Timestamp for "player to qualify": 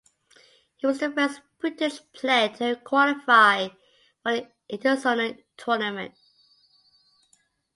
2.11-3.67